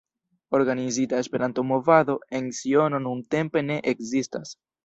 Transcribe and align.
Organizita 0.59 1.19
Esperanto-movado 1.25 2.17
en 2.39 2.49
Siono 2.63 3.05
nuntempe 3.07 3.67
ne 3.71 3.81
ekzistas. 3.95 4.61